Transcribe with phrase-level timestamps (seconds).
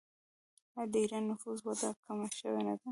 [0.77, 2.79] آیا د ایران د نفوس وده کمه شوې نه ده؟